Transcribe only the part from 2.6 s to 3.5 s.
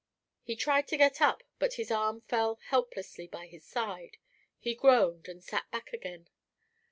helplessly by